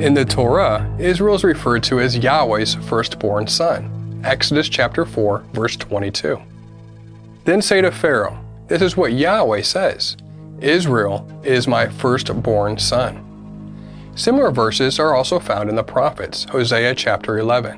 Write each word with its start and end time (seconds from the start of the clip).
In 0.00 0.14
the 0.14 0.24
Torah, 0.24 0.90
Israel 0.98 1.34
is 1.34 1.44
referred 1.44 1.82
to 1.82 2.00
as 2.00 2.16
Yahweh's 2.16 2.74
firstborn 2.74 3.46
son. 3.46 4.22
Exodus 4.24 4.70
chapter 4.70 5.04
4, 5.04 5.44
verse 5.52 5.76
22. 5.76 6.40
Then 7.44 7.60
say 7.60 7.82
to 7.82 7.92
Pharaoh, 7.92 8.42
This 8.66 8.80
is 8.80 8.96
what 8.96 9.12
Yahweh 9.12 9.60
says 9.60 10.16
Israel 10.62 11.28
is 11.44 11.68
my 11.68 11.86
firstborn 11.86 12.78
son. 12.78 13.22
Similar 14.14 14.50
verses 14.50 14.98
are 14.98 15.14
also 15.14 15.38
found 15.38 15.68
in 15.68 15.76
the 15.76 15.84
prophets, 15.84 16.44
Hosea 16.44 16.94
chapter 16.94 17.38
11. 17.38 17.76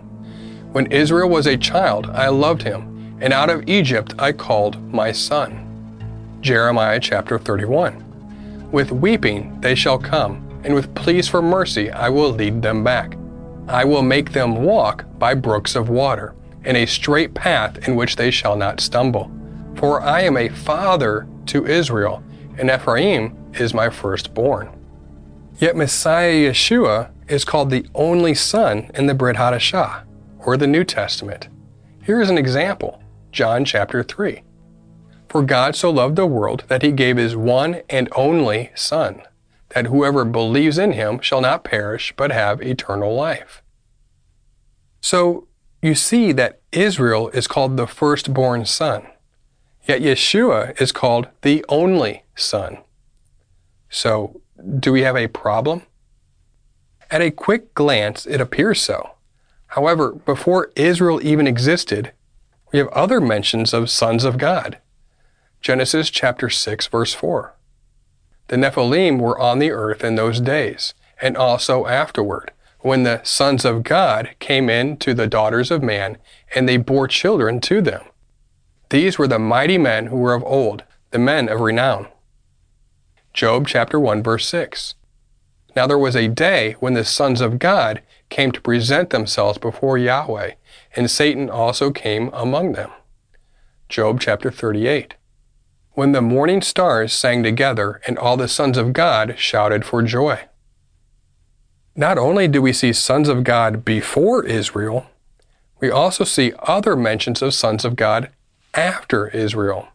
When 0.71 0.93
Israel 0.93 1.29
was 1.29 1.49
a 1.49 1.57
child, 1.57 2.07
I 2.11 2.29
loved 2.29 2.63
him, 2.63 3.19
and 3.21 3.33
out 3.33 3.51
of 3.51 3.69
Egypt 3.69 4.15
I 4.21 4.31
called 4.31 4.81
my 4.93 5.11
son. 5.11 6.39
Jeremiah 6.41 7.01
chapter 7.01 7.37
31. 7.37 8.71
With 8.71 8.93
weeping 8.93 9.61
they 9.61 9.75
shall 9.75 9.99
come 9.99 10.52
and 10.65 10.75
with 10.75 10.95
pleas 10.95 11.29
for 11.29 11.43
mercy 11.43 11.91
I 11.91 12.09
will 12.09 12.31
lead 12.31 12.63
them 12.63 12.85
back. 12.85 13.17
I 13.69 13.85
will 13.85 14.03
make 14.03 14.33
them 14.33 14.63
walk 14.63 15.05
by 15.19 15.35
brooks 15.35 15.77
of 15.77 15.89
water, 15.89 16.35
in 16.65 16.77
a 16.77 16.87
straight 16.87 17.35
path 17.35 17.89
in 17.89 17.97
which 17.97 18.17
they 18.17 18.31
shall 18.31 18.57
not 18.57 18.81
stumble. 18.81 19.31
For 19.77 20.01
I 20.01 20.23
am 20.23 20.37
a 20.37 20.49
father 20.49 21.27
to 21.47 21.67
Israel, 21.67 22.23
and 22.59 22.71
Ephraim 22.71 23.37
is 23.55 23.75
my 23.75 23.89
firstborn. 23.91 24.71
Yet 25.59 25.77
Messiah 25.77 26.51
Yeshua 26.51 27.11
is 27.29 27.45
called 27.45 27.71
the 27.71 27.87
only 27.95 28.35
Son 28.35 28.91
in 28.95 29.07
the 29.07 29.15
Brit 29.15 29.37
Hadashah, 29.37 30.05
or 30.41 30.57
the 30.57 30.67
New 30.67 30.85
Testament. 30.85 31.49
Here 32.05 32.21
is 32.21 32.31
an 32.31 32.39
example 32.39 33.03
John 33.31 33.65
chapter 33.65 34.03
3. 34.03 34.43
For 35.29 35.43
God 35.43 35.75
so 35.75 35.91
loved 35.91 36.17
the 36.17 36.27
world 36.27 36.65
that 36.69 36.83
he 36.83 36.93
gave 36.93 37.17
his 37.17 37.35
one 37.35 37.81
and 37.89 38.09
only 38.15 38.71
Son 38.75 39.23
that 39.75 39.87
whoever 39.87 40.25
believes 40.25 40.79
in 40.79 40.93
him 40.93 41.21
shall 41.21 41.41
not 41.41 41.65
perish, 41.65 42.13
but 42.17 42.31
have 42.31 42.63
eternal 42.63 43.15
life. 43.15 43.63
So 45.01 45.49
you 45.81 45.95
see 45.95 46.33
that 46.33 46.61
Israel 46.71 47.29
is 47.31 47.47
called 47.47 47.77
the 47.77 47.87
firstborn 47.87 48.65
son, 48.65 49.07
yet 49.87 50.01
Yeshua 50.01 50.81
is 50.81 50.93
called 50.93 51.29
the 51.43 51.65
only 51.69 52.25
son. 52.37 52.79
So, 53.91 54.41
do 54.79 54.93
we 54.93 55.03
have 55.03 55.17
a 55.17 55.27
problem? 55.27 55.83
At 57.11 57.21
a 57.21 57.31
quick 57.31 57.75
glance, 57.75 58.27
it 58.27 58.41
appears 58.41 58.81
so. 58.81 59.11
However, 59.69 60.13
before 60.13 60.71
Israel 60.77 61.21
even 61.23 61.47
existed, 61.47 62.13
we 62.73 62.79
have 62.79 62.89
other 62.89 63.21
mentions 63.21 63.75
of 63.75 63.91
sons 63.91 64.25
of 64.25 64.39
God. 64.39 64.79
Genesis 65.61 66.11
chapter 66.11 66.49
6 66.49 66.87
verse 66.87 67.13
4. 67.13 67.55
The 68.49 68.57
Nephilim 68.57 69.19
were 69.19 69.39
on 69.39 69.59
the 69.59 69.71
earth 69.71 70.05
in 70.05 70.17
those 70.17 70.41
days, 70.41 70.95
and 71.21 71.37
also 71.37 71.87
afterward, 71.87 72.53
when 72.81 73.05
the 73.05 73.23
sons 73.23 73.65
of 73.65 73.83
God 73.83 74.31
came 74.41 74.69
in 74.69 74.97
to 74.99 75.15
the 75.15 75.27
daughters 75.27 75.71
of 75.71 75.83
man, 75.83 76.19
and 76.55 76.69
they 76.69 76.77
bore 76.77 77.09
children 77.09 77.61
to 77.63 77.81
them. 77.81 78.05
These 78.91 79.19
were 79.19 79.29
the 79.29 79.39
mighty 79.39 79.79
men 79.79 80.07
who 80.07 80.17
were 80.17 80.35
of 80.35 80.45
old, 80.45 80.85
the 81.13 81.19
men 81.19 81.49
of 81.49 81.61
renown. 81.61 82.09
Job 83.33 83.67
chapter 83.67 83.99
1 83.99 84.23
verse 84.23 84.47
6. 84.47 84.95
Now 85.75 85.87
there 85.87 85.99
was 85.99 86.15
a 86.15 86.29
day 86.29 86.77
when 86.81 86.93
the 86.93 87.05
sons 87.05 87.41
of 87.41 87.59
God 87.59 88.03
came 88.29 88.53
to 88.53 88.61
present 88.61 89.11
themselves 89.11 89.57
before 89.57 89.97
Yahweh, 89.97 90.53
and 90.95 91.11
Satan 91.11 91.49
also 91.49 91.91
came 91.91 92.29
among 92.35 92.73
them. 92.73 92.91
Job 93.89 94.21
chapter 94.21 94.51
38 94.51 95.15
when 95.95 96.13
the 96.13 96.23
morning 96.23 96.63
stars 96.63 97.13
sang 97.13 97.43
together 97.43 98.01
and 98.07 98.19
all 98.19 98.37
the 98.37 98.49
sons 98.49 98.79
of 98.79 98.93
God 98.93 99.35
shouted 99.39 99.85
for 99.85 100.03
joy. 100.03 100.41
Not 101.95 102.17
only 102.17 102.49
do 102.49 102.63
we 102.63 102.73
see 102.73 102.95
sons 102.95 103.29
of 103.29 103.45
God 103.45 103.85
before 103.85 104.45
Israel, 104.45 105.07
we 105.81 105.91
also 105.91 106.25
see 106.25 106.55
other 106.61 106.97
mentions 106.97 107.43
of 107.43 107.53
sons 107.53 107.85
of 107.85 107.97
God 107.97 108.31
after 108.73 109.29
Israel. 109.29 109.89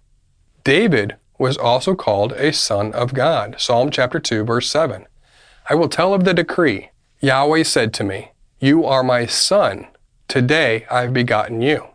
David 0.64 1.16
was 1.40 1.58
also 1.58 1.96
called 1.96 2.34
a 2.34 2.54
son 2.54 2.92
of 2.94 3.14
God. 3.14 3.56
Psalm 3.58 3.90
chapter 3.90 4.20
2 4.20 4.44
verse 4.44 4.70
7. 4.70 5.08
I 5.70 5.76
will 5.76 5.90
tell 5.90 6.14
of 6.14 6.26
the 6.26 6.34
decree. 6.34 6.92
Yahweh 7.20 7.64
said 7.64 7.94
to 7.96 8.04
me, 8.04 8.32
You 8.60 8.86
are 8.86 9.04
my 9.04 9.26
son. 9.26 9.88
Today 10.28 10.86
I 10.92 11.02
have 11.02 11.14
begotten 11.14 11.62
you. 11.62 11.88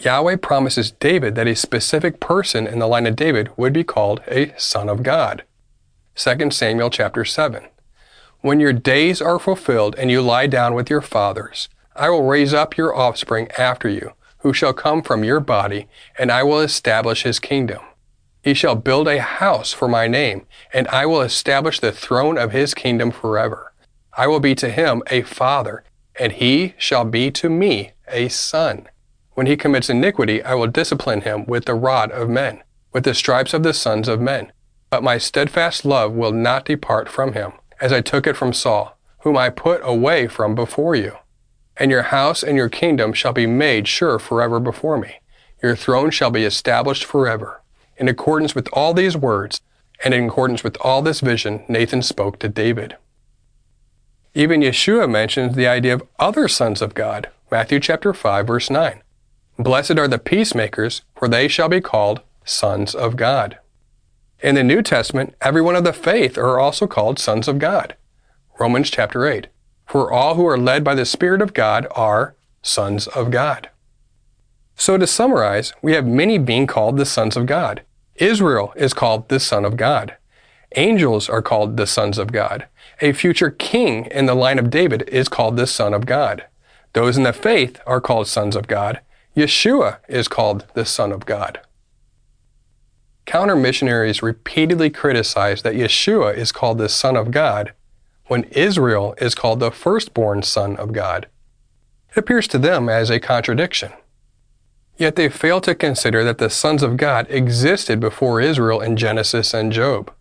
Yahweh 0.00 0.36
promises 0.36 0.92
David 0.92 1.34
that 1.34 1.46
a 1.46 1.54
specific 1.54 2.20
person 2.20 2.66
in 2.66 2.78
the 2.78 2.86
line 2.86 3.06
of 3.06 3.16
David 3.16 3.50
would 3.58 3.72
be 3.72 3.84
called 3.84 4.22
a 4.26 4.54
son 4.58 4.88
of 4.88 5.02
God. 5.02 5.44
2 6.14 6.50
Samuel 6.50 6.88
chapter 6.88 7.24
7. 7.24 7.64
When 8.40 8.60
your 8.60 8.72
days 8.72 9.20
are 9.20 9.38
fulfilled 9.38 9.94
and 9.98 10.10
you 10.10 10.22
lie 10.22 10.46
down 10.46 10.72
with 10.72 10.88
your 10.88 11.02
fathers, 11.02 11.68
I 11.94 12.08
will 12.08 12.24
raise 12.26 12.54
up 12.54 12.78
your 12.78 12.96
offspring 12.96 13.50
after 13.58 13.90
you, 13.90 14.12
who 14.38 14.54
shall 14.54 14.72
come 14.72 15.02
from 15.02 15.22
your 15.22 15.40
body, 15.40 15.86
and 16.18 16.32
I 16.32 16.44
will 16.44 16.60
establish 16.60 17.24
his 17.24 17.38
kingdom. 17.38 17.80
He 18.42 18.54
shall 18.54 18.76
build 18.76 19.06
a 19.06 19.20
house 19.20 19.74
for 19.74 19.86
my 19.86 20.08
name, 20.08 20.46
and 20.72 20.88
I 20.88 21.04
will 21.04 21.20
establish 21.20 21.78
the 21.78 21.92
throne 21.92 22.38
of 22.38 22.52
his 22.52 22.72
kingdom 22.72 23.10
forever. 23.10 23.74
I 24.16 24.28
will 24.28 24.40
be 24.40 24.54
to 24.54 24.70
him 24.70 25.02
a 25.10 25.20
father, 25.20 25.84
and 26.18 26.32
he 26.32 26.74
shall 26.78 27.04
be 27.04 27.30
to 27.32 27.50
me 27.50 27.92
a 28.08 28.28
son. 28.28 28.88
When 29.34 29.46
he 29.46 29.56
commits 29.56 29.88
iniquity, 29.88 30.42
I 30.42 30.54
will 30.54 30.66
discipline 30.66 31.22
him 31.22 31.46
with 31.46 31.64
the 31.64 31.74
rod 31.74 32.10
of 32.10 32.28
men, 32.28 32.62
with 32.92 33.04
the 33.04 33.14
stripes 33.14 33.54
of 33.54 33.62
the 33.62 33.72
sons 33.72 34.08
of 34.08 34.20
men. 34.20 34.52
But 34.90 35.02
my 35.02 35.18
steadfast 35.18 35.84
love 35.84 36.12
will 36.12 36.32
not 36.32 36.64
depart 36.64 37.08
from 37.08 37.32
him, 37.32 37.52
as 37.80 37.92
I 37.92 38.00
took 38.00 38.26
it 38.26 38.36
from 38.36 38.52
Saul, 38.52 38.98
whom 39.20 39.36
I 39.36 39.50
put 39.50 39.80
away 39.84 40.26
from 40.26 40.54
before 40.54 40.94
you. 40.94 41.16
And 41.76 41.90
your 41.90 42.02
house 42.02 42.42
and 42.42 42.56
your 42.56 42.68
kingdom 42.68 43.12
shall 43.12 43.32
be 43.32 43.46
made 43.46 43.86
sure 43.88 44.18
forever 44.18 44.60
before 44.60 44.98
me. 44.98 45.20
Your 45.62 45.76
throne 45.76 46.10
shall 46.10 46.30
be 46.30 46.44
established 46.44 47.04
forever. 47.04 47.62
In 47.96 48.08
accordance 48.08 48.54
with 48.54 48.68
all 48.72 48.94
these 48.94 49.16
words, 49.16 49.60
and 50.02 50.12
in 50.12 50.24
accordance 50.24 50.64
with 50.64 50.76
all 50.80 51.02
this 51.02 51.20
vision, 51.20 51.64
Nathan 51.68 52.02
spoke 52.02 52.38
to 52.40 52.48
David. 52.48 52.96
Even 54.34 54.60
Yeshua 54.60 55.10
mentions 55.10 55.54
the 55.54 55.66
idea 55.66 55.94
of 55.94 56.02
other 56.18 56.48
sons 56.48 56.80
of 56.82 56.94
God. 56.94 57.28
Matthew 57.50 57.80
chapter 57.80 58.12
5 58.12 58.46
verse 58.46 58.70
9. 58.70 59.02
Blessed 59.60 59.98
are 59.98 60.08
the 60.08 60.18
peacemakers, 60.18 61.02
for 61.14 61.28
they 61.28 61.46
shall 61.46 61.68
be 61.68 61.82
called 61.82 62.22
sons 62.46 62.94
of 62.94 63.14
God. 63.14 63.58
In 64.42 64.54
the 64.54 64.64
New 64.64 64.80
Testament, 64.80 65.34
everyone 65.42 65.76
of 65.76 65.84
the 65.84 65.92
faith 65.92 66.38
are 66.38 66.58
also 66.58 66.86
called 66.86 67.18
sons 67.18 67.46
of 67.46 67.58
God. 67.58 67.94
Romans 68.58 68.90
chapter 68.90 69.26
8. 69.26 69.48
For 69.84 70.10
all 70.10 70.34
who 70.34 70.46
are 70.46 70.56
led 70.56 70.82
by 70.82 70.94
the 70.94 71.04
Spirit 71.04 71.42
of 71.42 71.52
God 71.52 71.86
are 71.90 72.34
sons 72.62 73.06
of 73.08 73.30
God. 73.30 73.68
So 74.76 74.96
to 74.96 75.06
summarize, 75.06 75.74
we 75.82 75.92
have 75.92 76.06
many 76.06 76.38
being 76.38 76.66
called 76.66 76.96
the 76.96 77.04
sons 77.04 77.36
of 77.36 77.44
God. 77.44 77.82
Israel 78.14 78.72
is 78.76 78.94
called 78.94 79.28
the 79.28 79.40
son 79.40 79.66
of 79.66 79.76
God. 79.76 80.16
Angels 80.74 81.28
are 81.28 81.42
called 81.42 81.76
the 81.76 81.86
sons 81.86 82.16
of 82.16 82.32
God. 82.32 82.66
A 83.02 83.12
future 83.12 83.50
king 83.50 84.06
in 84.06 84.24
the 84.24 84.34
line 84.34 84.58
of 84.58 84.70
David 84.70 85.02
is 85.08 85.28
called 85.28 85.58
the 85.58 85.66
son 85.66 85.92
of 85.92 86.06
God. 86.06 86.46
Those 86.94 87.18
in 87.18 87.24
the 87.24 87.34
faith 87.34 87.78
are 87.86 88.00
called 88.00 88.26
sons 88.26 88.56
of 88.56 88.66
God, 88.66 89.00
Yeshua 89.36 89.98
is 90.08 90.26
called 90.26 90.66
the 90.74 90.84
Son 90.84 91.12
of 91.12 91.24
God. 91.24 91.60
Counter 93.26 93.54
missionaries 93.54 94.22
repeatedly 94.22 94.90
criticize 94.90 95.62
that 95.62 95.74
Yeshua 95.74 96.36
is 96.36 96.50
called 96.50 96.78
the 96.78 96.88
Son 96.88 97.16
of 97.16 97.30
God 97.30 97.72
when 98.26 98.42
Israel 98.44 99.14
is 99.18 99.36
called 99.36 99.60
the 99.60 99.70
firstborn 99.70 100.42
Son 100.42 100.76
of 100.76 100.92
God. 100.92 101.28
It 102.10 102.18
appears 102.18 102.48
to 102.48 102.58
them 102.58 102.88
as 102.88 103.08
a 103.08 103.20
contradiction. 103.20 103.92
Yet 104.96 105.14
they 105.14 105.28
fail 105.28 105.60
to 105.60 105.76
consider 105.76 106.24
that 106.24 106.38
the 106.38 106.50
sons 106.50 106.82
of 106.82 106.96
God 106.96 107.26
existed 107.30 108.00
before 108.00 108.40
Israel 108.40 108.80
in 108.80 108.96
Genesis 108.96 109.54
and 109.54 109.72
Job. 109.72 110.12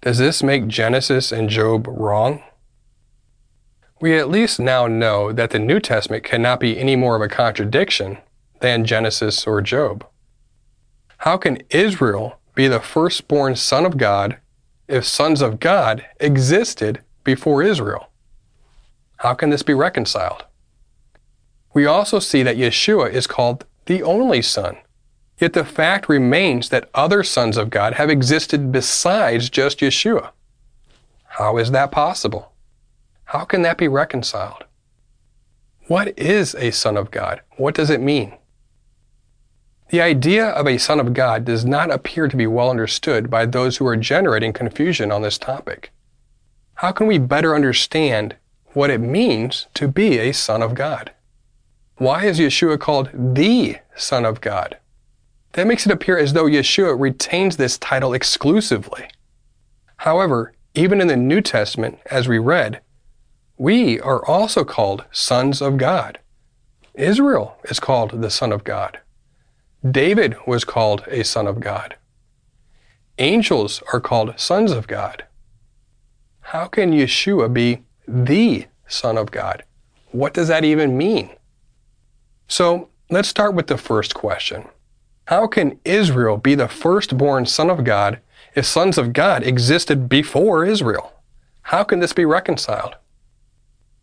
Does 0.00 0.18
this 0.18 0.44
make 0.44 0.68
Genesis 0.68 1.32
and 1.32 1.48
Job 1.48 1.88
wrong? 1.88 2.42
We 4.02 4.18
at 4.18 4.28
least 4.28 4.58
now 4.58 4.88
know 4.88 5.30
that 5.30 5.50
the 5.50 5.60
New 5.60 5.78
Testament 5.78 6.24
cannot 6.24 6.58
be 6.58 6.76
any 6.76 6.96
more 6.96 7.14
of 7.14 7.22
a 7.22 7.28
contradiction 7.28 8.18
than 8.58 8.84
Genesis 8.84 9.46
or 9.46 9.62
Job. 9.62 10.04
How 11.18 11.36
can 11.36 11.62
Israel 11.70 12.40
be 12.56 12.66
the 12.66 12.80
firstborn 12.80 13.54
son 13.54 13.86
of 13.86 13.98
God 13.98 14.38
if 14.88 15.06
sons 15.06 15.40
of 15.40 15.60
God 15.60 16.04
existed 16.18 17.00
before 17.22 17.62
Israel? 17.62 18.08
How 19.18 19.34
can 19.34 19.50
this 19.50 19.62
be 19.62 19.72
reconciled? 19.72 20.46
We 21.72 21.86
also 21.86 22.18
see 22.18 22.42
that 22.42 22.56
Yeshua 22.56 23.08
is 23.08 23.28
called 23.28 23.66
the 23.86 24.02
only 24.02 24.42
Son. 24.42 24.78
Yet 25.38 25.52
the 25.52 25.64
fact 25.64 26.08
remains 26.08 26.70
that 26.70 26.90
other 26.92 27.22
sons 27.22 27.56
of 27.56 27.70
God 27.70 27.94
have 27.94 28.10
existed 28.10 28.72
besides 28.72 29.48
just 29.48 29.78
Yeshua. 29.78 30.30
How 31.24 31.56
is 31.56 31.70
that 31.70 31.92
possible? 31.92 32.51
How 33.32 33.46
can 33.46 33.62
that 33.62 33.78
be 33.78 33.88
reconciled? 33.88 34.64
What 35.86 36.18
is 36.18 36.54
a 36.54 36.70
Son 36.70 36.98
of 36.98 37.10
God? 37.10 37.40
What 37.56 37.74
does 37.74 37.88
it 37.88 38.02
mean? 38.02 38.36
The 39.88 40.02
idea 40.02 40.48
of 40.48 40.68
a 40.68 40.76
Son 40.76 41.00
of 41.00 41.14
God 41.14 41.46
does 41.46 41.64
not 41.64 41.90
appear 41.90 42.28
to 42.28 42.36
be 42.36 42.46
well 42.46 42.68
understood 42.68 43.30
by 43.30 43.46
those 43.46 43.78
who 43.78 43.86
are 43.86 43.96
generating 43.96 44.52
confusion 44.52 45.10
on 45.10 45.22
this 45.22 45.38
topic. 45.38 45.92
How 46.74 46.92
can 46.92 47.06
we 47.06 47.16
better 47.16 47.54
understand 47.54 48.36
what 48.74 48.90
it 48.90 49.00
means 49.00 49.66
to 49.76 49.88
be 49.88 50.18
a 50.18 50.32
Son 50.32 50.60
of 50.60 50.74
God? 50.74 51.10
Why 51.96 52.26
is 52.26 52.38
Yeshua 52.38 52.78
called 52.78 53.08
the 53.14 53.78
Son 53.96 54.26
of 54.26 54.42
God? 54.42 54.76
That 55.52 55.66
makes 55.66 55.86
it 55.86 55.92
appear 55.92 56.18
as 56.18 56.34
though 56.34 56.44
Yeshua 56.44 57.00
retains 57.00 57.56
this 57.56 57.78
title 57.78 58.12
exclusively. 58.12 59.08
However, 59.96 60.52
even 60.74 61.00
in 61.00 61.06
the 61.06 61.16
New 61.16 61.40
Testament, 61.40 61.98
as 62.10 62.28
we 62.28 62.38
read, 62.38 62.82
we 63.62 64.00
are 64.00 64.26
also 64.26 64.64
called 64.64 65.04
sons 65.12 65.62
of 65.62 65.76
God. 65.76 66.18
Israel 66.94 67.58
is 67.62 67.78
called 67.78 68.20
the 68.20 68.28
Son 68.28 68.50
of 68.50 68.64
God. 68.64 68.98
David 69.88 70.34
was 70.48 70.64
called 70.64 71.04
a 71.06 71.22
Son 71.22 71.46
of 71.46 71.60
God. 71.60 71.94
Angels 73.18 73.80
are 73.92 74.00
called 74.00 74.34
sons 74.36 74.72
of 74.72 74.88
God. 74.88 75.26
How 76.40 76.66
can 76.66 76.90
Yeshua 76.90 77.54
be 77.54 77.84
the 78.08 78.66
Son 78.88 79.16
of 79.16 79.30
God? 79.30 79.62
What 80.10 80.34
does 80.34 80.48
that 80.48 80.64
even 80.64 80.98
mean? 80.98 81.30
So 82.48 82.88
let's 83.10 83.28
start 83.28 83.54
with 83.54 83.68
the 83.68 83.78
first 83.78 84.12
question. 84.12 84.66
How 85.26 85.46
can 85.46 85.78
Israel 85.84 86.36
be 86.36 86.56
the 86.56 86.66
firstborn 86.66 87.46
son 87.46 87.70
of 87.70 87.84
God 87.84 88.18
if 88.56 88.66
sons 88.66 88.98
of 88.98 89.12
God 89.12 89.44
existed 89.44 90.08
before 90.08 90.64
Israel? 90.64 91.12
How 91.62 91.84
can 91.84 92.00
this 92.00 92.12
be 92.12 92.24
reconciled? 92.24 92.96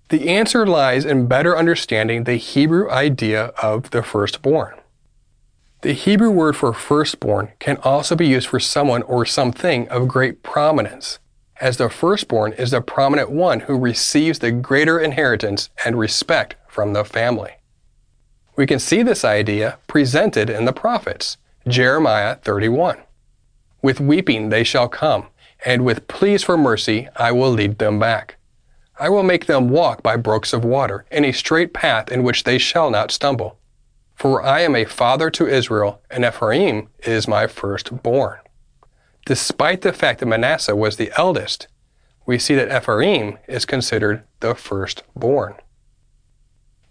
The 0.09 0.27
answer 0.27 0.65
lies 0.65 1.05
in 1.05 1.27
better 1.27 1.55
understanding 1.55 2.23
the 2.23 2.37
Hebrew 2.37 2.89
idea 2.89 3.53
of 3.61 3.91
the 3.91 4.01
firstborn. 4.01 4.73
The 5.81 5.93
Hebrew 5.93 6.31
word 6.31 6.57
for 6.57 6.73
firstborn 6.73 7.51
can 7.59 7.77
also 7.83 8.15
be 8.15 8.27
used 8.27 8.47
for 8.47 8.59
someone 8.59 9.03
or 9.03 9.23
something 9.23 9.87
of 9.89 10.07
great 10.07 10.41
prominence, 10.41 11.19
as 11.61 11.77
the 11.77 11.91
firstborn 11.91 12.53
is 12.53 12.71
the 12.71 12.81
prominent 12.81 13.29
one 13.29 13.61
who 13.61 13.77
receives 13.77 14.39
the 14.39 14.51
greater 14.51 14.99
inheritance 14.99 15.69
and 15.85 15.99
respect 15.99 16.55
from 16.67 16.93
the 16.93 17.05
family. 17.05 17.51
We 18.55 18.65
can 18.65 18.79
see 18.79 19.03
this 19.03 19.23
idea 19.23 19.77
presented 19.85 20.49
in 20.49 20.65
the 20.65 20.73
prophets. 20.73 21.37
Jeremiah 21.67 22.37
31. 22.37 22.97
With 23.83 24.01
weeping 24.01 24.49
they 24.49 24.63
shall 24.63 24.89
come, 24.89 25.27
and 25.63 25.85
with 25.85 26.07
pleas 26.07 26.43
for 26.43 26.57
mercy 26.57 27.07
I 27.15 27.31
will 27.31 27.51
lead 27.51 27.77
them 27.77 27.99
back. 27.99 28.38
I 28.99 29.07
will 29.07 29.23
make 29.23 29.45
them 29.45 29.69
walk 29.69 30.03
by 30.03 30.17
brooks 30.17 30.51
of 30.51 30.65
water, 30.65 31.05
in 31.09 31.23
a 31.23 31.31
straight 31.31 31.73
path 31.73 32.11
in 32.11 32.21
which 32.21 32.43
they 32.43 32.57
shall 32.57 32.89
not 32.89 33.11
stumble. 33.11 33.57
For 34.13 34.43
I 34.43 34.59
am 34.59 34.75
a 34.75 34.83
father 34.83 35.29
to 35.31 35.47
Israel, 35.47 36.01
and 36.11 36.25
Ephraim 36.25 36.89
is 37.05 37.25
my 37.25 37.47
firstborn. 37.47 38.39
Despite 39.25 39.81
the 39.81 39.93
fact 39.93 40.19
that 40.19 40.25
Manasseh 40.25 40.75
was 40.75 40.97
the 40.97 41.11
eldest, 41.17 41.67
we 42.25 42.37
see 42.37 42.55
that 42.55 42.75
Ephraim 42.75 43.37
is 43.47 43.65
considered 43.65 44.23
the 44.41 44.53
firstborn. 44.53 45.55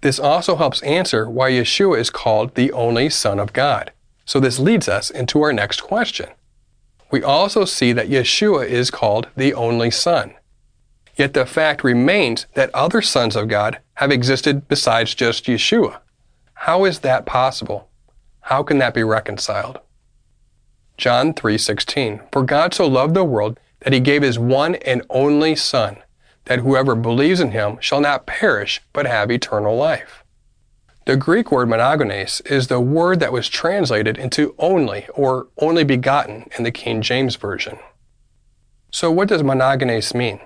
This 0.00 0.18
also 0.18 0.56
helps 0.56 0.82
answer 0.82 1.28
why 1.28 1.50
Yeshua 1.50 1.98
is 1.98 2.08
called 2.08 2.54
the 2.54 2.72
only 2.72 3.10
Son 3.10 3.38
of 3.38 3.52
God. 3.52 3.92
So 4.24 4.40
this 4.40 4.58
leads 4.58 4.88
us 4.88 5.10
into 5.10 5.42
our 5.42 5.52
next 5.52 5.82
question. 5.82 6.30
We 7.10 7.22
also 7.22 7.64
see 7.64 7.92
that 7.92 8.08
Yeshua 8.08 8.66
is 8.66 8.90
called 8.90 9.28
the 9.36 9.52
only 9.52 9.90
Son. 9.90 10.34
Yet 11.18 11.34
the 11.34 11.44
fact 11.44 11.82
remains 11.82 12.46
that 12.54 12.70
other 12.72 13.02
sons 13.02 13.34
of 13.34 13.48
God 13.48 13.80
have 13.94 14.12
existed 14.12 14.68
besides 14.68 15.16
just 15.16 15.46
Yeshua. 15.46 15.98
How 16.54 16.84
is 16.84 17.00
that 17.00 17.26
possible? 17.26 17.90
How 18.42 18.62
can 18.62 18.78
that 18.78 18.94
be 18.94 19.02
reconciled? 19.02 19.80
John 20.96 21.34
3:16 21.34 22.20
For 22.30 22.44
God 22.44 22.72
so 22.72 22.86
loved 22.86 23.14
the 23.14 23.24
world 23.24 23.58
that 23.80 23.92
he 23.92 23.98
gave 23.98 24.22
his 24.22 24.38
one 24.38 24.76
and 24.76 25.02
only 25.10 25.56
son 25.56 25.96
that 26.44 26.60
whoever 26.60 26.94
believes 26.94 27.40
in 27.40 27.50
him 27.50 27.78
shall 27.80 28.00
not 28.00 28.26
perish 28.26 28.80
but 28.92 29.06
have 29.06 29.30
eternal 29.30 29.76
life. 29.76 30.22
The 31.04 31.16
Greek 31.16 31.50
word 31.50 31.68
monogenes 31.68 32.40
is 32.46 32.68
the 32.68 32.80
word 32.80 33.18
that 33.20 33.32
was 33.32 33.48
translated 33.48 34.18
into 34.18 34.54
only 34.58 35.06
or 35.14 35.48
only 35.58 35.82
begotten 35.82 36.48
in 36.56 36.64
the 36.64 36.70
King 36.70 37.02
James 37.02 37.34
Version. 37.34 37.78
So, 38.92 39.10
what 39.10 39.28
does 39.28 39.42
monogenes 39.42 40.14
mean? 40.14 40.40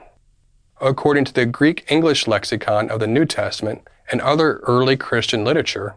According 0.83 1.27
to 1.27 1.33
the 1.33 1.47
Greek 1.47 1.85
English 1.89 2.27
lexicon 2.27 2.91
of 2.91 2.99
the 2.99 3.07
New 3.07 3.25
Testament 3.25 3.87
and 4.11 4.21
other 4.21 4.57
early 4.67 4.97
Christian 4.97 5.45
literature, 5.45 5.95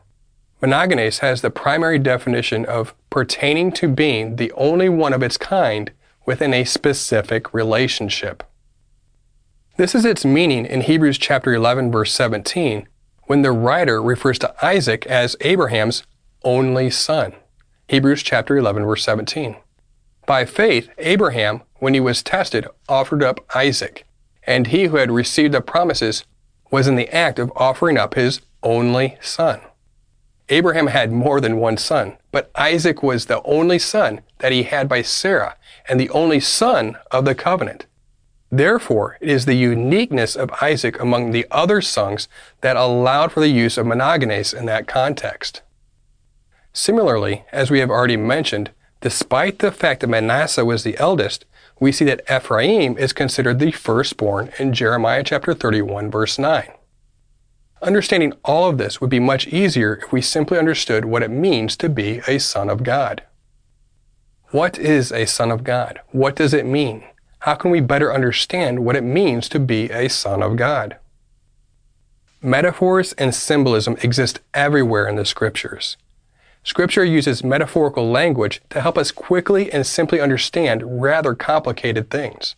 monogenes 0.61 1.19
has 1.19 1.41
the 1.41 1.49
primary 1.49 1.97
definition 1.97 2.67
of 2.67 2.93
pertaining 3.09 3.71
to 3.71 3.87
being 3.87 4.35
the 4.35 4.51
only 4.51 4.87
one 4.87 5.11
of 5.11 5.23
its 5.23 5.37
kind 5.37 5.91
within 6.27 6.53
a 6.53 6.65
specific 6.65 7.51
relationship. 7.51 8.43
This 9.77 9.95
is 9.95 10.05
its 10.05 10.23
meaning 10.23 10.67
in 10.67 10.81
Hebrews 10.81 11.17
chapter 11.17 11.51
11 11.51 11.91
verse 11.91 12.13
17 12.13 12.87
when 13.23 13.41
the 13.41 13.51
writer 13.51 14.03
refers 14.03 14.37
to 14.37 14.53
Isaac 14.63 15.07
as 15.07 15.35
Abraham's 15.41 16.03
only 16.43 16.91
son. 16.91 17.33
Hebrews 17.87 18.21
chapter 18.21 18.55
11 18.55 18.85
verse 18.85 19.03
17. 19.03 19.55
By 20.27 20.45
faith, 20.45 20.89
Abraham, 20.99 21.63
when 21.77 21.95
he 21.95 21.99
was 21.99 22.21
tested, 22.21 22.67
offered 22.87 23.23
up 23.23 23.39
Isaac, 23.55 24.05
and 24.45 24.67
he 24.67 24.85
who 24.85 24.97
had 24.97 25.11
received 25.11 25.53
the 25.53 25.61
promises 25.61 26.23
was 26.71 26.87
in 26.87 26.95
the 26.95 27.09
act 27.09 27.39
of 27.39 27.51
offering 27.55 27.97
up 27.97 28.15
his 28.15 28.41
only 28.63 29.17
son. 29.21 29.61
Abraham 30.49 30.87
had 30.87 31.11
more 31.11 31.41
than 31.41 31.57
one 31.57 31.77
son, 31.77 32.17
but 32.31 32.51
Isaac 32.55 33.01
was 33.01 33.25
the 33.25 33.41
only 33.43 33.79
son 33.79 34.21
that 34.39 34.51
he 34.51 34.63
had 34.63 34.87
by 34.87 35.01
Sarah 35.01 35.55
and 35.89 35.99
the 35.99 36.09
only 36.11 36.39
son 36.39 36.97
of 37.11 37.25
the 37.25 37.35
covenant. 37.35 37.85
Therefore, 38.51 39.17
it 39.21 39.29
is 39.29 39.45
the 39.45 39.55
uniqueness 39.55 40.35
of 40.35 40.51
Isaac 40.61 40.99
among 40.99 41.31
the 41.31 41.47
other 41.49 41.81
sons 41.81 42.27
that 42.61 42.77
allowed 42.77 43.31
for 43.31 43.39
the 43.39 43.49
use 43.49 43.77
of 43.77 43.87
monogenes 43.87 44.53
in 44.53 44.65
that 44.65 44.87
context. 44.87 45.61
Similarly, 46.71 47.43
as 47.51 47.71
we 47.71 47.79
have 47.79 47.89
already 47.89 48.17
mentioned, 48.17 48.69
despite 49.01 49.59
the 49.59 49.71
fact 49.71 50.01
that 50.01 50.07
Manasseh 50.07 50.65
was 50.65 50.83
the 50.83 50.97
eldest, 50.97 51.45
we 51.79 51.91
see 51.91 52.05
that 52.05 52.21
Ephraim 52.29 52.97
is 52.97 53.13
considered 53.13 53.59
the 53.59 53.71
firstborn 53.71 54.51
in 54.59 54.73
Jeremiah 54.73 55.23
chapter 55.23 55.53
31 55.53 56.09
verse 56.09 56.39
9. 56.39 56.71
Understanding 57.81 58.33
all 58.43 58.69
of 58.69 58.77
this 58.77 58.99
would 58.99 59.09
be 59.09 59.19
much 59.19 59.47
easier 59.47 59.95
if 59.97 60.11
we 60.11 60.21
simply 60.21 60.57
understood 60.57 61.05
what 61.05 61.23
it 61.23 61.31
means 61.31 61.75
to 61.77 61.89
be 61.89 62.21
a 62.27 62.39
son 62.39 62.69
of 62.69 62.83
God. 62.83 63.23
What 64.51 64.77
is 64.77 65.11
a 65.11 65.25
son 65.25 65.51
of 65.51 65.63
God? 65.63 65.99
What 66.11 66.35
does 66.35 66.53
it 66.53 66.65
mean? 66.65 67.03
how 67.45 67.53
can 67.53 67.69
we 67.69 67.79
better 67.79 68.11
understand 68.11 68.83
what 68.83 68.95
it 68.95 69.03
means 69.03 69.47
to 69.47 69.59
be 69.59 69.83
a 69.91 70.09
son 70.09 70.41
of 70.41 70.55
God? 70.55 70.97
Metaphors 72.41 73.13
and 73.13 73.35
symbolism 73.35 73.95
exist 74.01 74.39
everywhere 74.51 75.07
in 75.07 75.15
the 75.15 75.25
scriptures. 75.25 75.95
Scripture 76.65 77.05
uses 77.05 77.43
metaphorical 77.43 78.09
language 78.09 78.59
to 78.71 78.81
help 78.81 78.97
us 78.97 79.11
quickly 79.11 79.71
and 79.71 79.85
simply 79.85 80.19
understand 80.19 80.99
rather 80.99 81.35
complicated 81.35 82.09
things. 82.09 82.55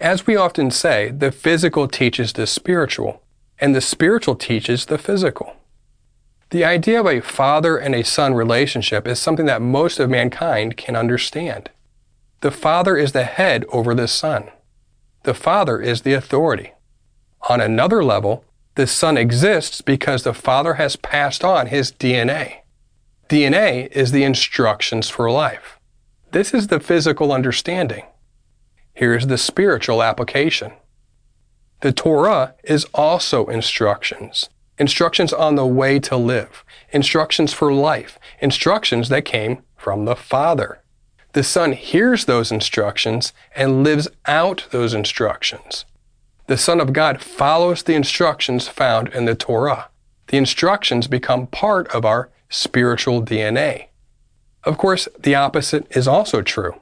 As 0.00 0.26
we 0.26 0.34
often 0.34 0.72
say, 0.72 1.10
the 1.10 1.30
physical 1.30 1.86
teaches 1.86 2.32
the 2.32 2.46
spiritual, 2.46 3.22
and 3.60 3.72
the 3.72 3.80
spiritual 3.80 4.34
teaches 4.34 4.86
the 4.86 4.98
physical. 4.98 5.54
The 6.50 6.64
idea 6.64 6.98
of 6.98 7.06
a 7.06 7.20
father 7.20 7.76
and 7.76 7.94
a 7.94 8.02
son 8.02 8.34
relationship 8.34 9.06
is 9.06 9.20
something 9.20 9.46
that 9.46 9.62
most 9.62 10.00
of 10.00 10.10
mankind 10.10 10.76
can 10.76 10.96
understand. 10.96 11.70
The 12.40 12.50
Father 12.50 12.96
is 12.96 13.12
the 13.12 13.24
head 13.24 13.64
over 13.72 13.94
the 13.94 14.08
Son. 14.08 14.50
The 15.22 15.34
Father 15.34 15.80
is 15.80 16.02
the 16.02 16.12
authority. 16.14 16.72
On 17.48 17.60
another 17.60 18.04
level, 18.04 18.44
the 18.74 18.88
Son 18.88 19.16
exists 19.16 19.80
because 19.80 20.24
the 20.24 20.34
Father 20.34 20.74
has 20.74 20.96
passed 20.96 21.44
on 21.44 21.68
his 21.68 21.92
DNA. 21.92 22.63
DNA 23.28 23.90
is 23.92 24.12
the 24.12 24.24
instructions 24.24 25.08
for 25.08 25.30
life. 25.30 25.78
This 26.32 26.52
is 26.52 26.66
the 26.66 26.80
physical 26.80 27.32
understanding. 27.32 28.04
Here's 28.92 29.26
the 29.28 29.38
spiritual 29.38 30.02
application. 30.02 30.72
The 31.80 31.92
Torah 31.92 32.54
is 32.64 32.86
also 32.92 33.46
instructions. 33.46 34.48
Instructions 34.78 35.32
on 35.32 35.54
the 35.54 35.66
way 35.66 35.98
to 36.00 36.16
live. 36.16 36.64
Instructions 36.92 37.52
for 37.52 37.72
life. 37.72 38.18
Instructions 38.40 39.08
that 39.08 39.24
came 39.24 39.62
from 39.76 40.04
the 40.04 40.16
Father. 40.16 40.82
The 41.32 41.42
Son 41.42 41.72
hears 41.72 42.26
those 42.26 42.52
instructions 42.52 43.32
and 43.56 43.82
lives 43.82 44.08
out 44.26 44.66
those 44.70 44.92
instructions. 44.92 45.84
The 46.46 46.56
Son 46.58 46.80
of 46.80 46.92
God 46.92 47.22
follows 47.22 47.82
the 47.82 47.94
instructions 47.94 48.68
found 48.68 49.08
in 49.08 49.24
the 49.24 49.34
Torah. 49.34 49.88
The 50.28 50.36
instructions 50.36 51.06
become 51.06 51.46
part 51.46 51.88
of 51.88 52.04
our 52.04 52.30
spiritual 52.54 53.22
DNA. 53.22 53.88
Of 54.62 54.78
course, 54.78 55.08
the 55.18 55.34
opposite 55.34 55.86
is 55.90 56.08
also 56.08 56.40
true. 56.40 56.80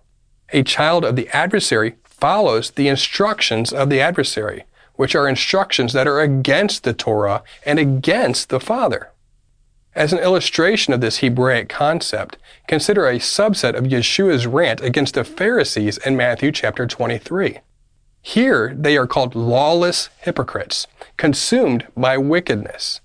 A 0.52 0.62
child 0.62 1.05
of 1.05 1.17
the 1.17 1.29
adversary 1.31 1.95
follows 2.05 2.71
the 2.71 2.88
instructions 2.88 3.73
of 3.73 3.91
the 3.91 4.00
adversary, 4.00 4.64
which 4.95 5.14
are 5.14 5.29
instructions 5.29 5.93
that 5.93 6.07
are 6.07 6.21
against 6.21 6.85
the 6.85 6.93
Torah 6.93 7.43
and 7.67 7.79
against 7.79 8.50
the 8.50 8.61
Father. 8.61 9.11
As 9.95 10.12
an 10.12 10.21
illustration 10.21 10.95
of 10.95 11.00
this 11.00 11.19
Hebraic 11.19 11.69
concept, 11.69 12.38
consider 12.67 13.07
a 13.07 13.19
subset 13.19 13.75
of 13.75 13.85
Yeshua's 13.85 14.47
rant 14.47 14.81
against 14.81 15.14
the 15.14 15.25
Pharisees 15.25 15.99
in 15.99 16.17
Matthew 16.17 16.52
chapter 16.52 16.87
23. 16.87 17.59
Here 18.23 18.75
they 18.75 18.97
are 18.97 19.07
called 19.07 19.35
lawless 19.35 20.09
hypocrites, 20.19 20.87
consumed 21.17 21.87
by 21.97 22.17
wickedness. 22.17 23.01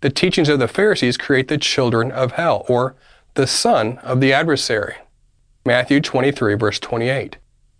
The 0.00 0.10
teachings 0.10 0.48
of 0.48 0.58
the 0.58 0.68
Pharisees 0.68 1.18
create 1.18 1.48
the 1.48 1.58
children 1.58 2.10
of 2.10 2.32
hell, 2.32 2.64
or 2.68 2.96
the 3.34 3.46
son 3.46 3.98
of 3.98 4.20
the 4.20 4.32
adversary. 4.32 4.96
Matthew 5.64 6.00
23, 6.00 6.54
verse 6.54 6.78
28. 6.78 7.36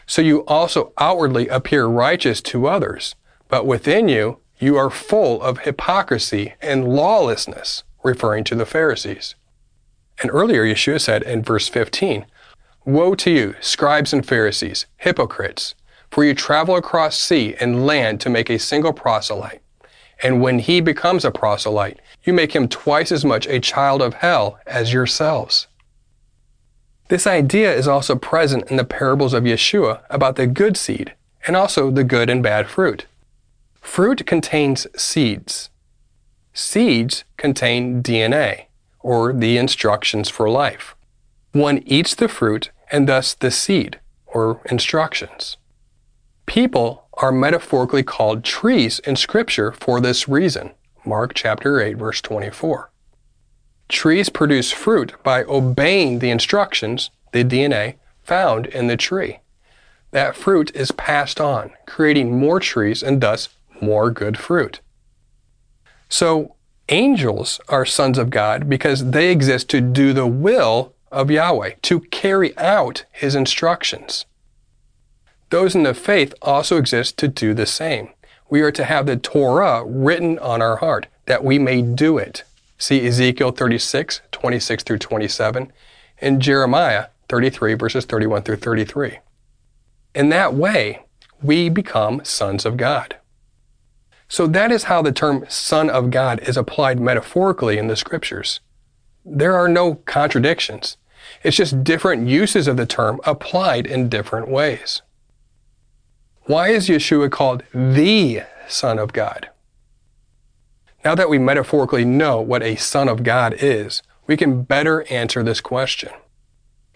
So 0.07 0.21
you 0.21 0.45
also 0.47 0.93
outwardly 0.99 1.49
appear 1.49 1.87
righteous 1.87 2.43
to 2.43 2.67
others, 2.67 3.15
but 3.49 3.65
within 3.65 4.09
you, 4.09 4.39
you 4.59 4.77
are 4.77 4.91
full 4.91 5.41
of 5.41 5.61
hypocrisy 5.61 6.55
and 6.61 6.87
lawlessness, 6.87 7.85
referring 8.03 8.45
to 8.45 8.55
the 8.55 8.67
Pharisees. 8.67 9.35
And 10.21 10.31
earlier, 10.31 10.65
Yeshua 10.65 11.01
said 11.01 11.23
in 11.23 11.43
verse 11.43 11.69
15, 11.69 12.27
Woe 12.85 13.15
to 13.15 13.31
you, 13.31 13.55
scribes 13.61 14.13
and 14.13 14.27
Pharisees, 14.27 14.87
hypocrites, 14.99 15.75
for 16.11 16.25
you 16.25 16.35
travel 16.35 16.77
across 16.77 17.19
sea 17.19 17.55
and 17.59 17.87
land 17.87 18.21
to 18.21 18.29
make 18.29 18.51
a 18.51 18.59
single 18.59 18.93
proselyte. 18.93 19.60
And 20.23 20.41
when 20.41 20.59
he 20.59 20.81
becomes 20.81 21.25
a 21.25 21.31
proselyte, 21.31 22.01
you 22.25 22.33
make 22.33 22.55
him 22.55 22.69
twice 22.69 23.11
as 23.11 23.25
much 23.25 23.47
a 23.47 23.61
child 23.61 24.03
of 24.03 24.15
hell 24.15 24.59
as 24.67 24.93
yourselves. 24.93 25.67
This 27.09 27.27
idea 27.27 27.75
is 27.75 27.89
also 27.89 28.15
present 28.15 28.71
in 28.71 28.77
the 28.77 28.85
parables 28.85 29.35
of 29.35 29.45
Yeshua 29.45 30.03
about 30.11 30.37
the 30.37 30.47
good 30.47 30.77
seed 30.77 31.15
and 31.47 31.57
also 31.57 31.91
the 31.91 32.05
good 32.05 32.31
and 32.31 32.43
bad 32.43 32.69
fruit. 32.69 33.07
Fruit 33.81 34.27
contains 34.27 34.87
seeds. 34.97 35.71
Seeds 36.53 37.25
contain 37.37 38.03
DNA, 38.03 38.67
or 39.01 39.33
the 39.33 39.57
instructions 39.57 40.29
for 40.29 40.49
life. 40.49 40.95
One 41.53 41.83
eats 41.87 42.15
the 42.15 42.29
fruit 42.29 42.71
and 42.93 43.09
thus 43.09 43.35
the 43.35 43.51
seed, 43.51 43.99
or 44.27 44.61
instructions. 44.67 45.57
People 46.47 47.07
are 47.21 47.31
metaphorically 47.31 48.03
called 48.03 48.43
trees 48.43 48.99
in 49.01 49.15
Scripture 49.15 49.73
for 49.73 50.01
this 50.01 50.27
reason. 50.27 50.71
Mark 51.05 51.35
chapter 51.35 51.81
8, 51.81 51.99
verse 51.99 52.21
24. 52.23 52.91
Trees 53.89 54.29
produce 54.31 54.73
fruit 54.73 55.15
by 55.23 55.45
obeying 55.45 56.19
the 56.19 56.31
instructions, 56.31 57.11
the 57.33 57.45
DNA, 57.45 57.97
found 58.23 58.67
in 58.67 58.87
the 58.87 58.97
tree. 58.97 59.41
That 60.13 60.35
fruit 60.35 60.75
is 60.75 60.93
passed 60.93 61.41
on, 61.41 61.73
creating 61.87 62.39
more 62.39 62.59
trees 62.59 63.03
and 63.03 63.21
thus 63.21 63.51
more 63.81 64.11
good 64.11 64.39
fruit. 64.39 64.81
So, 66.09 66.57
angels 66.89 67.61
are 67.69 67.85
sons 67.85 68.19
of 68.19 68.31
God 68.31 68.69
because 68.69 69.11
they 69.11 69.31
exist 69.31 69.69
to 69.71 69.81
do 69.81 70.13
the 70.13 70.27
will 70.27 70.95
of 71.13 71.31
Yahweh, 71.31 71.75
to 71.83 72.01
carry 72.01 72.57
out 72.57 73.05
his 73.13 73.35
instructions. 73.35 74.25
Those 75.51 75.75
in 75.75 75.83
the 75.83 75.95
faith 75.95 76.33
also 76.41 76.77
exist 76.77 77.17
to 77.19 77.29
do 77.29 77.55
the 77.55 77.67
same. 77.67 78.11
We 78.49 78.63
are 78.63 78.73
to 78.73 78.85
have 78.85 79.07
the 79.07 79.17
Torah 79.17 79.85
written 79.85 80.39
on 80.39 80.63
our 80.63 80.77
heart 80.77 81.09
that 81.27 81.45
we 81.45 81.59
may 81.59 81.83
do 81.83 82.19
it. 82.19 82.45
See 82.79 83.07
Ezekiel 83.07 83.51
36, 83.51 84.23
26 84.33 84.83
through 84.85 84.99
27, 84.99 85.73
and 86.21 86.41
Jeremiah 86.41 87.07
33, 87.29 87.75
verses 87.75 88.05
31 88.05 88.43
through 88.43 88.57
33. 88.57 89.19
In 90.15 90.29
that 90.31 90.55
way, 90.55 91.03
we 91.43 91.69
become 91.69 92.25
sons 92.25 92.65
of 92.65 92.77
God. 92.77 93.17
So 94.29 94.47
that 94.47 94.71
is 94.71 94.85
how 94.85 95.03
the 95.03 95.13
term 95.13 95.45
Son 95.49 95.91
of 95.91 96.11
God 96.11 96.41
is 96.49 96.57
applied 96.57 97.01
metaphorically 97.01 97.79
in 97.79 97.89
the 97.89 97.97
scriptures. 97.97 98.61
There 99.25 99.57
are 99.57 99.69
no 99.69 99.97
contradictions. 99.97 100.97
It's 101.43 101.57
just 101.57 101.83
different 101.83 102.29
uses 102.29 102.69
of 102.69 102.77
the 102.77 102.87
term 102.87 103.21
applied 103.25 103.87
in 103.87 104.09
different 104.09 104.49
ways. 104.49 105.03
Why 106.45 106.69
is 106.69 106.89
Yeshua 106.89 107.31
called 107.31 107.63
the 107.73 108.43
Son 108.67 108.99
of 108.99 109.13
God? 109.13 109.51
Now 111.05 111.15
that 111.15 111.31
we 111.31 111.39
metaphorically 111.39 112.05
know 112.05 112.41
what 112.41 112.63
a 112.63 112.77
Son 112.77 113.09
of 113.09 113.23
God 113.23 113.55
is, 113.59 114.03
we 114.27 114.37
can 114.37 114.63
better 114.63 115.05
answer 115.11 115.43
this 115.43 115.61
question. 115.61 116.11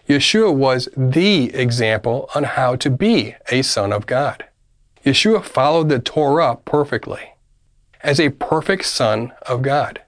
Yeshua 0.07 0.53
was 0.53 0.89
the 0.95 1.53
example 1.55 2.29
on 2.35 2.43
how 2.43 2.75
to 2.75 2.89
be 2.89 3.35
a 3.49 3.61
Son 3.61 3.91
of 3.91 4.05
God. 4.05 4.45
Yeshua 5.05 5.43
followed 5.43 5.89
the 5.89 5.99
Torah 5.99 6.57
perfectly 6.65 7.33
as 8.01 8.19
a 8.19 8.29
perfect 8.29 8.85
Son 8.85 9.31
of 9.43 9.61
God. 9.61 10.01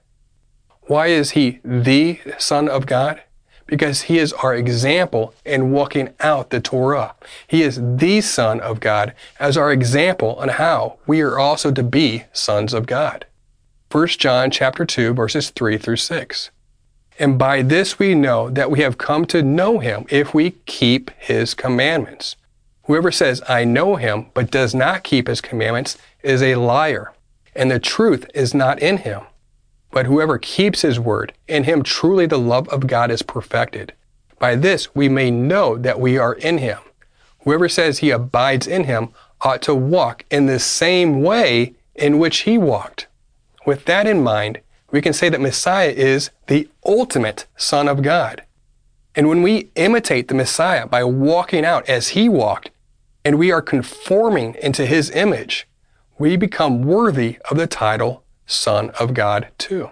Why 0.82 1.08
is 1.08 1.32
he 1.32 1.60
the 1.64 2.20
Son 2.38 2.68
of 2.68 2.86
God? 2.86 3.22
Because 3.68 4.02
he 4.02 4.18
is 4.18 4.32
our 4.32 4.54
example 4.54 5.32
in 5.44 5.70
walking 5.70 6.12
out 6.18 6.50
the 6.50 6.58
Torah. 6.58 7.14
He 7.46 7.62
is 7.62 7.80
the 7.80 8.20
Son 8.22 8.60
of 8.60 8.80
God 8.80 9.14
as 9.38 9.56
our 9.56 9.70
example 9.70 10.34
on 10.36 10.48
how 10.48 10.98
we 11.06 11.20
are 11.20 11.38
also 11.38 11.70
to 11.70 11.84
be 11.84 12.24
sons 12.32 12.74
of 12.74 12.86
God. 12.86 13.26
1 13.92 14.06
John 14.08 14.50
chapter 14.50 14.84
2 14.84 15.14
verses 15.14 15.50
3 15.50 15.78
through 15.78 15.96
6. 15.96 16.50
And 17.18 17.38
by 17.38 17.62
this 17.62 17.98
we 17.98 18.14
know 18.14 18.48
that 18.50 18.70
we 18.70 18.80
have 18.80 18.98
come 18.98 19.24
to 19.26 19.42
know 19.42 19.78
him 19.78 20.06
if 20.08 20.34
we 20.34 20.52
keep 20.66 21.10
his 21.18 21.54
commandments. 21.54 22.36
Whoever 22.84 23.12
says, 23.12 23.42
I 23.46 23.64
know 23.64 23.96
him, 23.96 24.30
but 24.32 24.50
does 24.50 24.74
not 24.74 25.04
keep 25.04 25.28
his 25.28 25.42
commandments 25.42 25.98
is 26.22 26.42
a 26.42 26.54
liar, 26.54 27.12
and 27.54 27.70
the 27.70 27.78
truth 27.78 28.26
is 28.34 28.54
not 28.54 28.80
in 28.80 28.98
him. 28.98 29.22
But 29.90 30.06
whoever 30.06 30.38
keeps 30.38 30.82
his 30.82 31.00
word, 31.00 31.32
in 31.46 31.64
him 31.64 31.82
truly 31.82 32.26
the 32.26 32.38
love 32.38 32.68
of 32.68 32.86
God 32.86 33.10
is 33.10 33.22
perfected. 33.22 33.92
By 34.38 34.54
this 34.54 34.94
we 34.94 35.08
may 35.08 35.30
know 35.30 35.76
that 35.78 36.00
we 36.00 36.18
are 36.18 36.34
in 36.34 36.58
him. 36.58 36.78
Whoever 37.40 37.68
says 37.68 37.98
he 37.98 38.10
abides 38.10 38.66
in 38.66 38.84
him 38.84 39.08
ought 39.40 39.62
to 39.62 39.74
walk 39.74 40.24
in 40.30 40.46
the 40.46 40.58
same 40.58 41.22
way 41.22 41.74
in 41.94 42.18
which 42.18 42.40
he 42.40 42.58
walked. 42.58 43.06
With 43.66 43.84
that 43.86 44.06
in 44.06 44.22
mind, 44.22 44.60
we 44.90 45.02
can 45.02 45.12
say 45.12 45.28
that 45.28 45.40
Messiah 45.40 45.90
is 45.90 46.30
the 46.46 46.68
ultimate 46.84 47.46
Son 47.56 47.88
of 47.88 48.02
God. 48.02 48.42
And 49.14 49.28
when 49.28 49.42
we 49.42 49.70
imitate 49.74 50.28
the 50.28 50.34
Messiah 50.34 50.86
by 50.86 51.04
walking 51.04 51.64
out 51.64 51.88
as 51.88 52.08
he 52.08 52.28
walked, 52.28 52.70
and 53.24 53.38
we 53.38 53.50
are 53.50 53.60
conforming 53.60 54.54
into 54.62 54.86
his 54.86 55.10
image, 55.10 55.66
we 56.18 56.36
become 56.36 56.82
worthy 56.82 57.38
of 57.50 57.56
the 57.56 57.66
title 57.66 58.22
Son 58.48 58.90
of 58.98 59.14
God 59.14 59.48
too. 59.58 59.90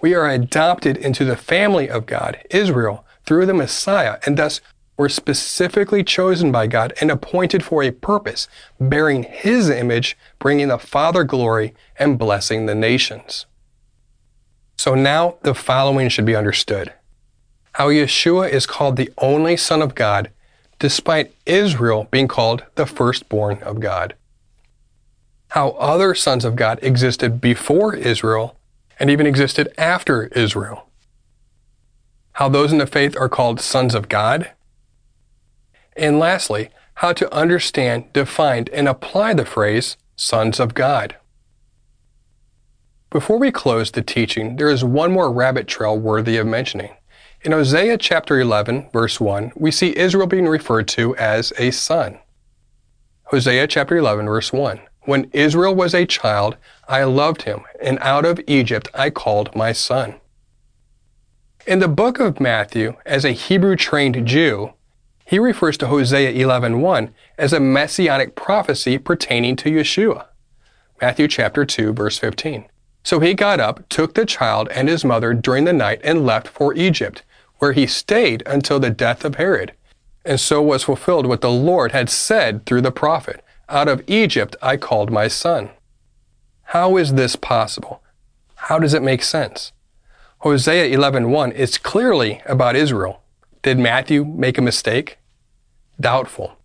We 0.00 0.14
are 0.14 0.30
adopted 0.30 0.96
into 0.96 1.24
the 1.24 1.36
family 1.36 1.90
of 1.90 2.06
God, 2.06 2.38
Israel, 2.50 3.04
through 3.26 3.44
the 3.44 3.54
Messiah, 3.54 4.18
and 4.24 4.38
thus 4.38 4.62
were 4.96 5.08
specifically 5.10 6.02
chosen 6.02 6.50
by 6.50 6.66
God 6.66 6.94
and 7.00 7.10
appointed 7.10 7.62
for 7.62 7.82
a 7.82 7.90
purpose, 7.90 8.48
bearing 8.80 9.24
His 9.24 9.68
image, 9.68 10.16
bringing 10.38 10.68
the 10.68 10.78
Father 10.78 11.24
glory, 11.24 11.74
and 11.98 12.18
blessing 12.18 12.64
the 12.64 12.74
nations. 12.74 13.44
So 14.78 14.94
now 14.94 15.36
the 15.42 15.54
following 15.54 16.08
should 16.08 16.24
be 16.24 16.36
understood 16.36 16.92
how 17.76 17.90
Yeshua 17.90 18.48
is 18.48 18.64
called 18.64 18.96
the 18.96 19.12
only 19.18 19.54
Son 19.54 19.82
of 19.82 19.94
God, 19.94 20.30
despite 20.78 21.34
Israel 21.44 22.08
being 22.10 22.26
called 22.26 22.64
the 22.74 22.86
firstborn 22.86 23.58
of 23.62 23.80
God. 23.80 24.14
How 25.48 25.70
other 25.70 26.14
sons 26.14 26.44
of 26.44 26.56
God 26.56 26.78
existed 26.82 27.40
before 27.40 27.94
Israel 27.94 28.56
and 28.98 29.10
even 29.10 29.26
existed 29.26 29.72
after 29.78 30.26
Israel. 30.28 30.88
How 32.32 32.48
those 32.48 32.72
in 32.72 32.78
the 32.78 32.86
faith 32.86 33.16
are 33.16 33.28
called 33.28 33.60
sons 33.60 33.94
of 33.94 34.08
God 34.08 34.50
and 35.96 36.18
lastly, 36.18 36.70
how 36.94 37.12
to 37.14 37.32
understand, 37.34 38.12
define, 38.12 38.66
and 38.72 38.86
apply 38.86 39.34
the 39.34 39.46
phrase 39.46 39.96
sons 40.14 40.60
of 40.60 40.74
God. 40.74 41.16
Before 43.10 43.38
we 43.38 43.50
close 43.50 43.90
the 43.90 44.02
teaching, 44.02 44.56
there 44.56 44.68
is 44.68 44.84
one 44.84 45.12
more 45.12 45.32
rabbit 45.32 45.66
trail 45.66 45.98
worthy 45.98 46.36
of 46.36 46.46
mentioning. 46.46 46.94
In 47.42 47.52
Hosea 47.52 47.98
chapter 47.98 48.40
11, 48.40 48.90
verse 48.92 49.20
1, 49.20 49.52
we 49.54 49.70
see 49.70 49.96
Israel 49.96 50.26
being 50.26 50.46
referred 50.46 50.88
to 50.88 51.16
as 51.16 51.52
a 51.58 51.70
son. 51.70 52.18
Hosea 53.24 53.66
chapter 53.68 53.96
11, 53.96 54.26
verse 54.26 54.52
1. 54.52 54.80
When 55.06 55.30
Israel 55.32 55.72
was 55.72 55.94
a 55.94 56.04
child, 56.04 56.56
I 56.88 57.04
loved 57.04 57.42
him, 57.42 57.62
and 57.80 57.96
out 58.00 58.24
of 58.24 58.40
Egypt 58.48 58.88
I 58.92 59.10
called 59.10 59.54
my 59.54 59.70
son. 59.70 60.16
In 61.64 61.78
the 61.78 61.86
book 61.86 62.18
of 62.18 62.40
Matthew, 62.40 62.96
as 63.06 63.24
a 63.24 63.30
Hebrew 63.30 63.76
trained 63.76 64.26
Jew, 64.26 64.72
he 65.24 65.38
refers 65.38 65.78
to 65.78 65.86
Hosea 65.86 66.32
11:1 66.32 67.10
as 67.38 67.52
a 67.52 67.60
messianic 67.60 68.34
prophecy 68.34 68.98
pertaining 68.98 69.54
to 69.56 69.70
Yeshua. 69.70 70.26
Matthew 71.00 71.28
chapter 71.28 71.64
2 71.64 71.92
verse 71.92 72.18
15. 72.18 72.64
So 73.04 73.20
he 73.20 73.32
got 73.34 73.60
up, 73.60 73.88
took 73.88 74.14
the 74.14 74.26
child 74.26 74.68
and 74.72 74.88
his 74.88 75.04
mother 75.04 75.34
during 75.34 75.66
the 75.66 75.72
night 75.72 76.00
and 76.02 76.26
left 76.26 76.48
for 76.48 76.74
Egypt, 76.74 77.22
where 77.58 77.72
he 77.72 77.86
stayed 77.86 78.42
until 78.44 78.80
the 78.80 78.90
death 78.90 79.24
of 79.24 79.36
Herod. 79.36 79.72
And 80.24 80.40
so 80.40 80.60
was 80.60 80.82
fulfilled 80.82 81.26
what 81.26 81.42
the 81.42 81.50
Lord 81.50 81.92
had 81.92 82.10
said 82.10 82.66
through 82.66 82.80
the 82.80 82.90
prophet, 82.90 83.44
out 83.68 83.88
of 83.88 84.02
Egypt 84.06 84.56
I 84.62 84.76
called 84.76 85.10
my 85.10 85.28
son. 85.28 85.70
How 86.70 86.96
is 86.96 87.14
this 87.14 87.36
possible? 87.36 88.02
How 88.54 88.78
does 88.78 88.94
it 88.94 89.02
make 89.02 89.22
sense? 89.22 89.72
Hosea 90.38 90.88
11:1 90.96 91.52
is 91.52 91.78
clearly 91.78 92.42
about 92.46 92.76
Israel. 92.76 93.22
Did 93.62 93.78
Matthew 93.78 94.24
make 94.24 94.58
a 94.58 94.62
mistake? 94.62 95.18
Doubtful. 96.00 96.56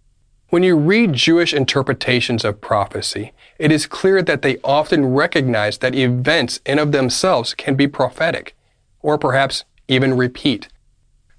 When 0.50 0.63
you 0.63 0.75
read 0.75 1.13
Jewish 1.13 1.53
interpretations 1.53 2.43
of 2.43 2.60
prophecy, 2.60 3.31
it 3.58 3.72
is 3.72 3.88
clear 3.88 4.22
that 4.22 4.41
they 4.41 4.58
often 4.63 5.13
recognize 5.13 5.77
that 5.77 5.96
events 5.96 6.60
in 6.65 6.77
of 6.77 6.91
themselves 6.91 7.53
can 7.53 7.75
be 7.75 7.88
prophetic, 7.88 8.53
or 9.01 9.17
perhaps 9.17 9.63
even 9.88 10.17
repeat. 10.17 10.67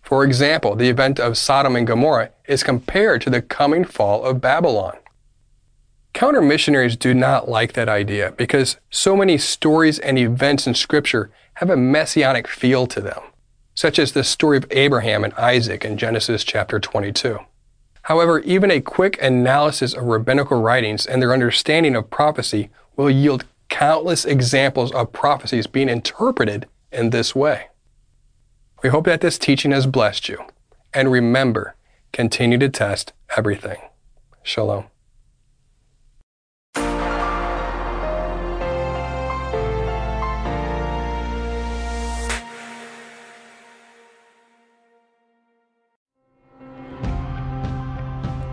For 0.01 0.25
example, 0.25 0.75
the 0.75 0.89
event 0.89 1.21
of 1.21 1.37
Sodom 1.37 1.77
and 1.77 1.87
Gomorrah 1.87 2.31
is 2.49 2.63
compared 2.63 3.21
to 3.23 3.31
the 3.31 3.43
coming 3.43 3.85
fall 3.85 4.25
of 4.25 4.41
Babylon. 4.41 4.97
Counter 6.13 6.43
missionaries 6.43 6.97
do 6.97 7.15
not 7.15 7.49
like 7.49 7.73
that 7.73 7.89
idea 7.89 8.33
because 8.33 8.77
so 8.91 9.17
many 9.17 9.39
stories 9.39 9.99
and 9.99 10.19
events 10.19 10.67
in 10.67 10.75
Scripture 10.75 11.31
have 11.55 11.71
a 11.71 11.77
messianic 11.77 12.47
feel 12.47 12.87
to 12.87 13.01
them, 13.01 13.21
such 13.75 13.99
as 13.99 14.13
the 14.13 14.23
story 14.23 14.59
of 14.59 14.67
Abraham 14.71 15.25
and 15.25 15.33
Isaac 15.35 15.85
in 15.85 15.97
Genesis 15.97 16.45
chapter 16.45 16.79
22. 16.79 17.39
However, 18.03 18.41
even 18.41 18.71
a 18.71 18.81
quick 18.81 19.21
analysis 19.23 19.95
of 19.95 20.05
rabbinical 20.05 20.61
writings 20.61 21.07
and 21.07 21.23
their 21.23 21.33
understanding 21.33 21.97
of 21.97 22.11
prophecy 22.11 22.69
will 22.97 23.11
yield 23.11 23.47
countless 23.69 24.25
examples 24.25 24.93
of 24.93 25.13
prophecies 25.13 25.67
being 25.67 25.89
interpreted 25.89 26.67
in 26.91 27.11
this 27.11 27.35
way. 27.35 27.69
We 28.83 28.91
hope 28.91 29.07
that 29.07 29.23
this 29.23 29.39
teaching 29.39 29.71
has 29.71 29.87
blessed 29.87 30.29
you. 30.29 30.45
And 30.93 31.11
remember, 31.11 31.75
continue 32.13 32.59
to 32.59 32.69
test 32.69 33.13
everything. 33.35 33.79
Shalom. 34.43 34.87